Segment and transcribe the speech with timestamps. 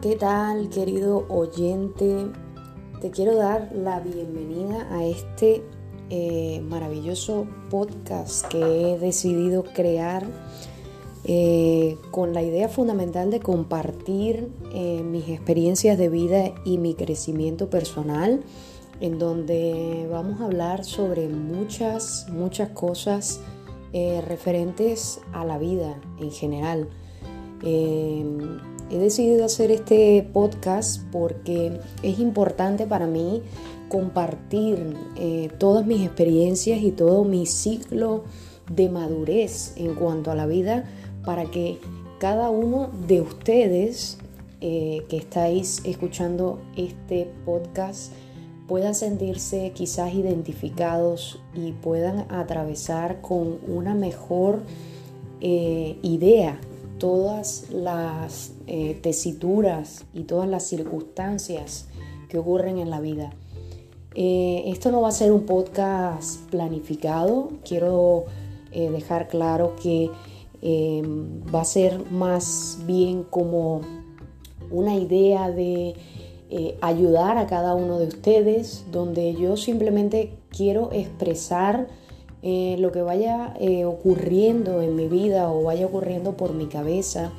[0.00, 2.26] ¿qué tal querido oyente?
[3.02, 5.62] Te quiero dar la bienvenida a este
[6.08, 10.26] eh, maravilloso podcast que he decidido crear
[11.24, 17.68] eh, con la idea fundamental de compartir eh, mis experiencias de vida y mi crecimiento
[17.68, 18.40] personal,
[19.00, 23.40] en donde vamos a hablar sobre muchas, muchas cosas
[23.92, 26.88] referentes a la vida en general.
[28.90, 33.40] He decidido hacer este podcast porque es importante para mí
[33.88, 38.24] compartir eh, todas mis experiencias y todo mi ciclo
[38.68, 40.84] de madurez en cuanto a la vida
[41.24, 41.78] para que
[42.18, 44.18] cada uno de ustedes
[44.60, 48.12] eh, que estáis escuchando este podcast
[48.66, 54.62] pueda sentirse quizás identificados y puedan atravesar con una mejor
[55.40, 56.60] eh, idea
[57.00, 61.88] todas las eh, tesituras y todas las circunstancias
[62.28, 63.32] que ocurren en la vida.
[64.14, 68.26] Eh, esto no va a ser un podcast planificado, quiero
[68.70, 70.10] eh, dejar claro que
[70.62, 73.80] va a ser más bien como
[74.70, 75.94] una idea de
[76.82, 81.88] ayudar a cada uno de ustedes, donde yo simplemente quiero expresar
[82.42, 87.32] eh, lo que vaya eh, ocurriendo en mi vida o vaya ocurriendo por mi cabeza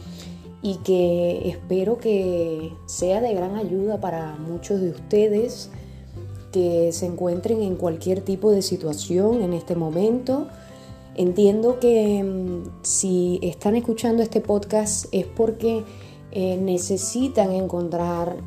[0.61, 5.71] y que espero que sea de gran ayuda para muchos de ustedes
[6.51, 10.47] que se encuentren en cualquier tipo de situación en este momento.
[11.15, 15.83] Entiendo que mm, si están escuchando este podcast es porque
[16.31, 18.37] eh, necesitan encontrar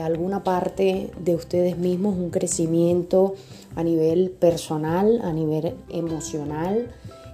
[0.00, 3.34] alguna parte de ustedes mismos, un crecimiento,
[3.78, 6.88] a nivel personal, a nivel emocional,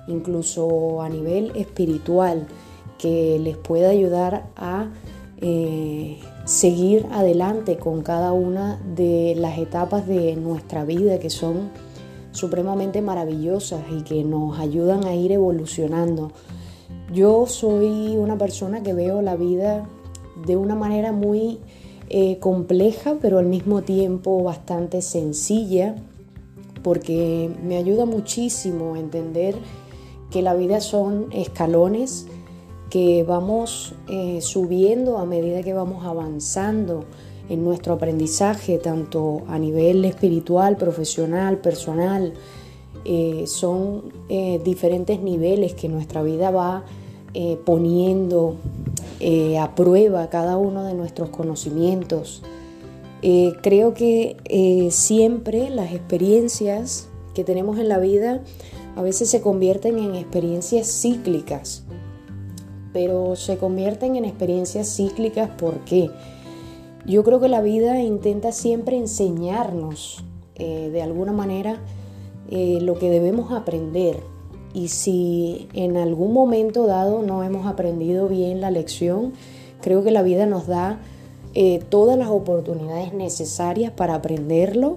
[0.09, 2.47] incluso a nivel espiritual,
[2.99, 4.91] que les pueda ayudar a
[5.41, 11.71] eh, seguir adelante con cada una de las etapas de nuestra vida que son
[12.33, 16.31] supremamente maravillosas y que nos ayudan a ir evolucionando.
[17.11, 19.87] Yo soy una persona que veo la vida
[20.45, 21.59] de una manera muy
[22.11, 25.95] eh, compleja, pero al mismo tiempo bastante sencilla
[26.85, 29.57] porque me ayuda muchísimo a entender
[30.31, 32.27] que la vida son escalones
[32.91, 37.05] que vamos eh, subiendo a medida que vamos avanzando
[37.49, 42.35] en nuestro aprendizaje, tanto a nivel espiritual, profesional, personal.
[43.05, 46.85] Eh, son eh, diferentes niveles que nuestra vida va
[47.65, 48.55] poniendo
[49.61, 52.45] a prueba cada uno de nuestros conocimientos.
[53.27, 58.43] Eh, creo que eh, siempre las experiencias que tenemos en la vida
[58.97, 61.85] a veces se convierten en experiencias cíclicas,
[62.93, 66.11] pero se convierten en experiencias cíclicas porque
[67.07, 70.23] yo creo que la vida intenta siempre enseñarnos
[70.57, 71.81] eh, de alguna manera
[72.51, 74.21] lo que debemos aprender.
[74.75, 79.33] Y si en algún momento dado no hemos aprendido bien la lección,
[79.81, 81.01] creo que la vida nos da
[81.57, 84.97] eh, todas las oportunidades necesarias para aprenderlo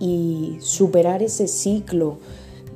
[0.00, 2.16] y superar ese ciclo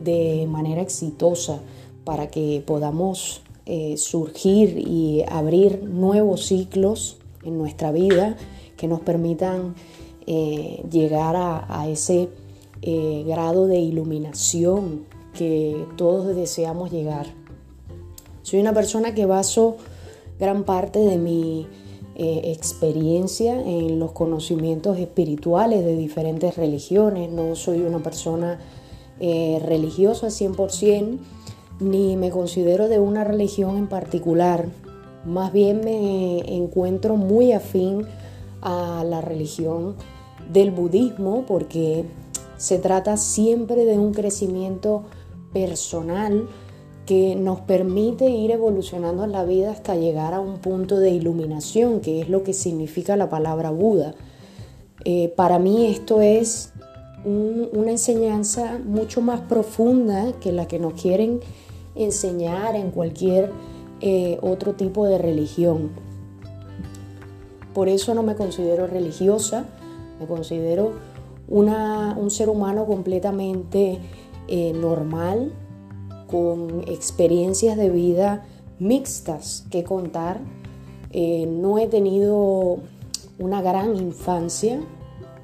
[0.04, 1.60] de manera exitosa
[2.04, 8.36] para que podamos eh, surgir y abrir nuevos ciclos en nuestra vida
[8.76, 9.76] que nos permitan
[10.26, 12.28] eh, llegar a, ese
[13.26, 17.26] grado de iluminación que todos deseamos llegar.
[18.42, 19.76] Soy una persona que baso
[20.38, 21.68] gran parte de mi
[22.22, 27.32] eh, experiencia en los conocimientos espirituales de diferentes religiones.
[27.32, 28.60] No soy una persona
[29.18, 31.18] eh, religiosa 100%,
[31.80, 34.68] ni me considero de una religión en particular.
[35.24, 38.06] Más bien me encuentro muy afín
[38.60, 39.96] a la religión
[40.52, 42.04] del budismo porque
[42.56, 45.02] se trata siempre de un crecimiento
[45.52, 46.46] personal
[47.06, 52.00] que nos permite ir evolucionando en la vida hasta llegar a un punto de iluminación,
[52.00, 54.14] que es lo que significa la palabra Buda.
[55.04, 56.72] Eh, para mí esto es
[57.24, 61.40] una enseñanza mucho más profunda que la que nos quieren
[61.94, 63.50] enseñar en cualquier
[64.00, 65.90] eh, otro tipo de religión.
[67.74, 69.66] Por eso no me considero religiosa,
[70.20, 70.92] me considero
[71.48, 73.98] un ser humano completamente
[74.48, 75.52] eh, normal,
[76.32, 78.44] con experiencias de vida
[78.78, 80.40] mixtas que contar.
[81.12, 82.78] Eh, no he tenido
[83.38, 84.80] una gran infancia,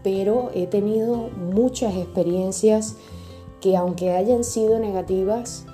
[0.03, 2.97] pero he tenido muchas experiencias
[3.61, 5.67] que aunque hayan sido negativas,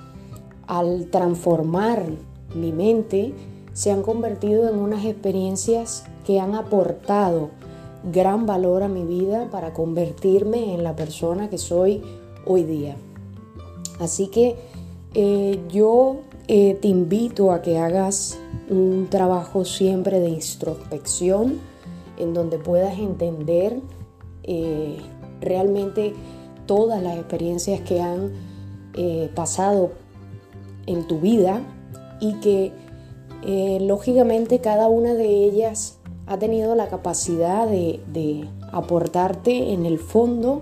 [0.67, 2.03] al transformar
[2.53, 3.33] mi mente,
[3.73, 7.51] se han convertido en unas experiencias que han aportado
[8.11, 12.01] gran valor a mi vida para convertirme en la persona que soy
[12.45, 12.95] hoy día.
[13.99, 14.55] Así que
[15.15, 16.17] eh, yo
[16.49, 18.37] eh, te invito a que hagas
[18.69, 21.59] un trabajo siempre de introspección
[22.17, 23.79] en donde puedas entender
[24.43, 24.97] eh,
[25.39, 26.13] realmente
[26.65, 28.33] todas las experiencias que han
[29.35, 29.91] pasado
[30.85, 31.61] en tu vida
[32.21, 32.71] y que
[33.81, 35.97] lógicamente cada una de ellas
[36.27, 40.61] ha tenido la capacidad de, aportarte en el fondo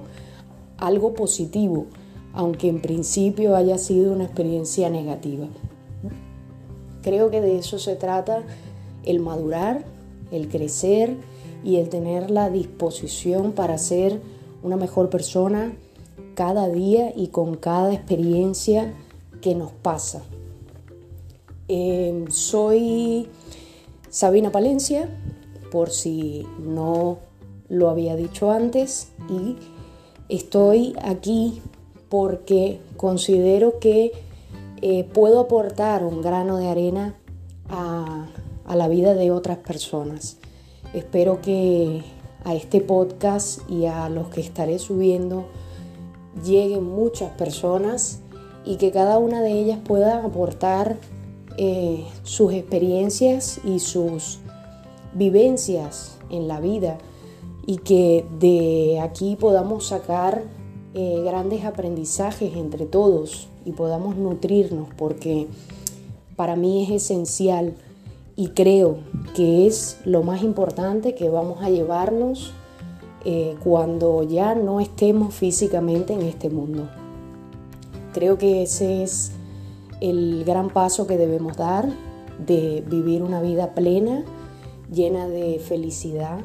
[0.77, 1.85] algo positivo,
[2.33, 5.47] aunque en principio haya sido una experiencia negativa.
[7.01, 8.43] Creo que de eso se trata
[9.03, 9.85] el madurar,
[10.31, 11.15] el crecer
[11.63, 14.21] y el tener la disposición para ser
[14.63, 15.73] una mejor persona
[16.35, 18.93] cada día y con cada experiencia
[19.41, 20.23] que nos pasa.
[21.67, 23.27] Eh, soy
[24.09, 25.09] Sabina Palencia,
[25.71, 27.17] por si no
[27.67, 29.55] lo había dicho antes y
[30.29, 31.61] estoy aquí
[32.13, 34.11] porque considero que
[34.83, 37.15] eh, puedo aportar un grano de arena
[37.69, 38.27] a,
[38.75, 40.37] la vida de otras personas.
[40.93, 42.03] Espero que
[42.43, 45.47] a este podcast y a los que estaré subiendo
[46.45, 48.19] lleguen muchas personas
[48.63, 50.97] y que cada una de ellas pueda aportar
[51.57, 54.37] eh, sus experiencias y sus
[55.15, 56.99] vivencias en la vida
[57.65, 60.43] y que de aquí podamos sacar
[60.93, 65.47] eh, grandes aprendizajes entre todos y podamos nutrirnos porque
[66.35, 67.73] para mí es esencial
[68.35, 68.97] y creo
[69.35, 72.53] que es lo más importante que vamos a llevarnos
[73.25, 76.89] eh, cuando ya no estemos físicamente en este mundo.
[78.13, 79.31] Creo que ese es
[80.01, 81.87] el gran paso que debemos dar
[82.45, 84.23] de vivir una vida plena
[84.91, 86.39] llena de felicidad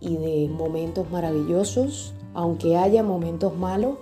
[0.00, 3.96] y de momentos maravillosos, aunque haya momentos malos,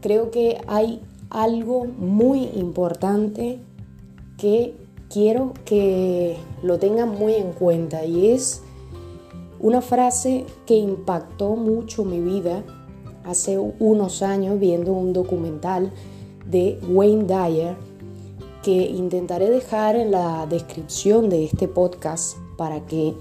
[0.00, 3.58] creo que hay algo muy importante
[4.38, 4.76] que
[5.10, 8.62] quiero que lo tengan muy en cuenta y es
[9.58, 12.62] una frase que impactó mucho mi vida
[13.24, 15.90] hace unos años viendo un documental
[16.48, 17.74] de Wayne Dyer
[18.62, 23.14] que intentaré dejar en la descripción de este podcast para que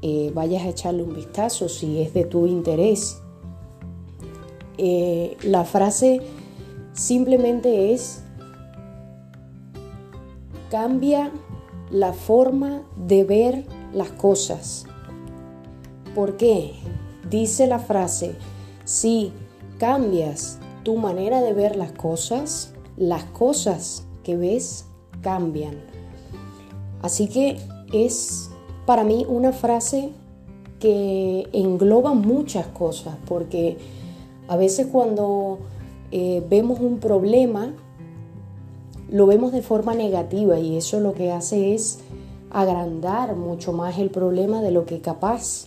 [0.00, 3.20] eh, vayas a echarle un vistazo si es de tu interés.
[4.78, 6.20] Eh, la frase
[6.92, 8.22] simplemente es
[10.70, 11.30] cambia
[11.90, 14.86] la forma de ver las cosas.
[16.14, 16.72] ¿Por qué?
[17.30, 18.34] Dice la frase,
[18.84, 19.32] si
[19.78, 24.86] cambias tu manera de ver las cosas, las cosas que ves
[25.20, 25.76] cambian.
[27.02, 27.58] Así que
[27.92, 28.50] es
[28.86, 30.10] para mí una frase
[30.80, 33.78] que engloba muchas cosas, porque
[34.48, 35.58] a veces cuando
[36.10, 37.74] eh, vemos un problema,
[39.10, 42.00] lo vemos de forma negativa y eso lo que hace es
[42.50, 45.66] agrandar mucho más el problema de lo que capaz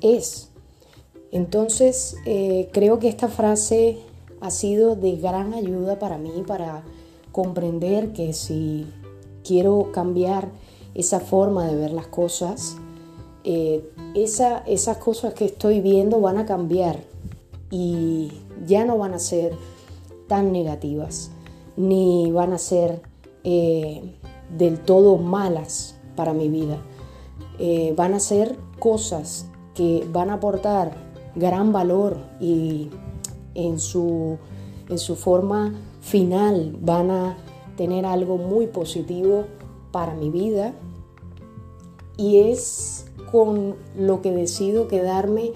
[0.00, 0.48] es.
[1.30, 3.98] Entonces, eh, creo que esta frase
[4.40, 6.82] ha sido de gran ayuda para mí, para
[7.32, 8.86] comprender que si
[9.44, 10.48] quiero cambiar
[10.94, 12.76] esa forma de ver las cosas,
[13.44, 17.00] eh, esas cosas que estoy viendo van a cambiar
[17.70, 18.32] y
[18.66, 19.56] ya no van a ser
[20.28, 21.30] tan negativas,
[21.76, 23.02] ni van a ser
[23.44, 24.14] eh,
[24.56, 26.78] del todo malas para mi vida.
[27.58, 30.92] Eh, van a ser cosas que van a aportar
[31.34, 32.90] gran valor y
[33.54, 34.38] en su,
[34.88, 37.36] en su forma final van a
[37.76, 39.44] tener algo muy positivo
[39.92, 40.72] para mi vida
[42.16, 45.52] y es con lo que decido quedarme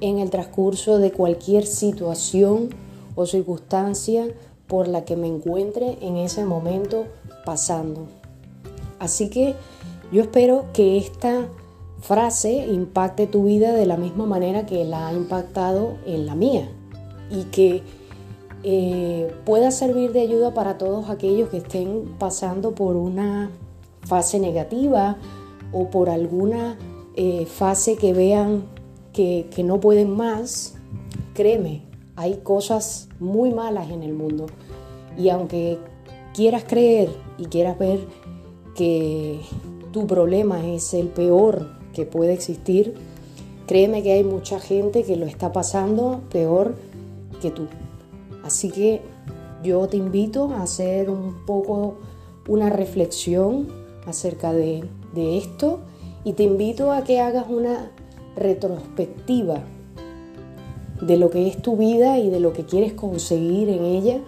[0.00, 2.70] en el transcurso de cualquier situación
[3.14, 4.26] o circunstancia
[4.66, 7.06] por la que me encuentre en ese momento
[7.44, 8.06] pasando.
[8.98, 9.54] Así que
[10.12, 11.48] yo espero que esta
[12.00, 16.68] frase impacte tu vida de la misma manera que la ha impactado en la mía
[17.30, 17.82] y que
[18.62, 23.50] eh, pueda servir de ayuda para todos aquellos que estén pasando por una
[24.02, 25.16] fase negativa
[25.72, 26.76] o por alguna
[27.14, 28.64] eh, fase que vean
[29.18, 30.74] que, no pueden más,
[31.34, 31.82] créeme,
[32.14, 34.46] hay cosas muy malas en el mundo.
[35.16, 35.78] Y aunque
[36.34, 37.98] quieras creer y quieras ver
[38.76, 39.40] que
[39.92, 42.94] tu problema es el peor que puede existir,
[43.66, 46.76] créeme que hay mucha gente que lo está pasando peor
[47.42, 47.66] que tú.
[48.44, 49.02] Así que
[49.64, 51.96] yo te invito a hacer un poco
[52.46, 53.66] una reflexión
[54.06, 55.80] acerca de esto
[56.22, 57.90] y te invito a que hagas una
[58.38, 59.62] retrospectiva
[61.00, 64.20] de lo que es tu vida y de lo que quieres conseguir en ella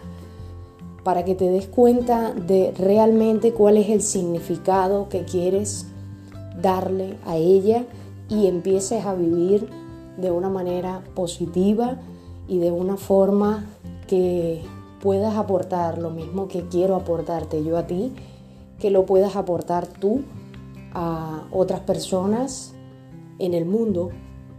[1.03, 5.87] para que te des cuenta de realmente cuál es el significado que quieres
[6.61, 7.85] darle a ella
[8.29, 9.69] y empieces a vivir
[10.17, 11.99] de una manera positiva
[12.47, 13.67] y de una forma
[14.07, 14.63] que
[15.01, 18.13] puedas aportar lo mismo que quiero aportarte yo a ti,
[18.79, 20.21] que lo puedas aportar tú
[20.93, 22.75] a otras personas
[23.41, 24.11] en el mundo,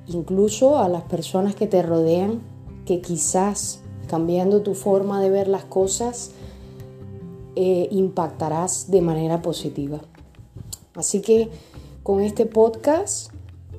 [0.07, 2.41] incluso a las personas que te rodean,
[2.85, 6.31] que quizás cambiando tu forma de ver las cosas,
[7.55, 10.01] eh, impactarás de manera positiva.
[10.95, 11.49] Así que
[12.03, 13.31] con este podcast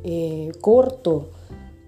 [0.04, 1.28] eh, corto,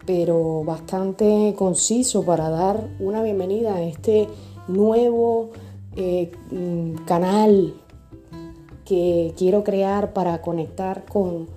[0.06, 4.28] pero bastante conciso para dar una bienvenida a este
[4.68, 5.50] nuevo
[5.96, 7.74] eh, mm, canal
[8.84, 11.48] que quiero crear para conectar con,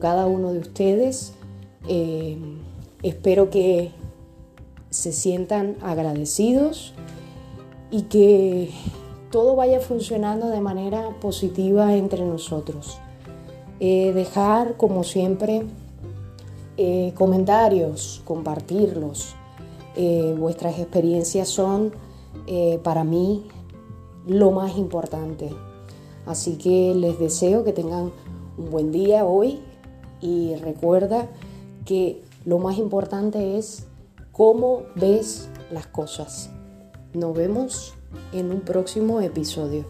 [0.00, 1.32] cada uno de ustedes.
[1.88, 2.38] Eh,
[3.02, 3.90] espero que
[4.90, 6.94] se sientan agradecidos
[7.90, 8.70] y que
[9.30, 12.98] todo vaya funcionando de manera positiva entre nosotros.
[13.80, 15.64] Eh, dejar, como siempre,
[16.76, 19.34] eh, comentarios, compartirlos.
[20.38, 21.92] vuestras experiencias son
[22.82, 23.46] para mí
[24.26, 25.50] lo más importante.
[26.24, 28.10] Así que les deseo que tengan
[28.56, 29.60] un buen día hoy
[30.22, 31.28] y recuerda
[31.84, 33.86] que lo más importante es
[34.30, 36.50] cómo ves las cosas.
[37.12, 37.94] Nos vemos
[38.32, 39.84] en un próximo episodio.